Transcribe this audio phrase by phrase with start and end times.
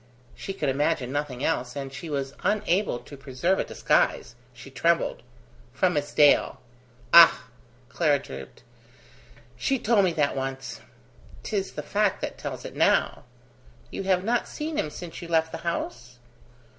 [0.33, 5.21] she could imagine nothing else, and she was unable to preserve a disguise; she trembled.
[5.73, 6.59] "From Miss Dale."
[7.13, 7.45] "Ah!"
[7.87, 8.63] Clara drooped.
[9.55, 10.81] "She told me that once."
[11.43, 13.25] "'Tis the fact that tells it now."
[13.91, 16.17] "You have not seen him since you left the house?"